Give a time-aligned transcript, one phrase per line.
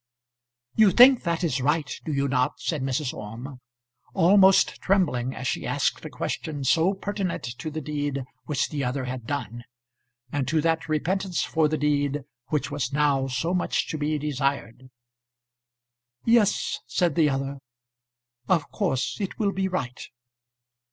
[0.73, 3.13] "You think that is right; do you not?" said Mrs.
[3.13, 3.61] Orme,
[4.15, 9.05] almost trembling as she asked a question so pertinent to the deed which the other
[9.05, 9.63] had done,
[10.31, 14.89] and to that repentance for the deed which was now so much to be desired.
[16.25, 17.59] "Yes," said the other,
[18.49, 20.07] "of course it will be right."